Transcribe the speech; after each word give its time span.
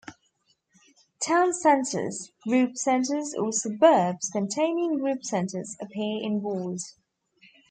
"Town 1.27 1.53
centres", 1.53 2.31
"Group 2.47 2.75
Centres", 2.75 3.35
or 3.35 3.51
suburbs 3.51 4.31
containing 4.33 4.97
group 4.97 5.23
centres, 5.23 5.77
appear 5.79 6.23
in 6.23 6.39
bold. 6.41 6.81